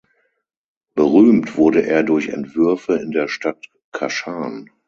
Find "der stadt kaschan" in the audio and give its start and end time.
3.11-4.67